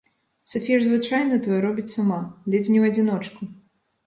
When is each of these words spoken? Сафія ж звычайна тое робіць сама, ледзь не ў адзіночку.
Сафія 0.53 0.77
ж 0.79 0.87
звычайна 0.87 1.37
тое 1.49 1.59
робіць 1.67 1.93
сама, 1.93 2.19
ледзь 2.55 2.71
не 2.73 2.79
ў 2.83 2.95
адзіночку. 2.95 3.41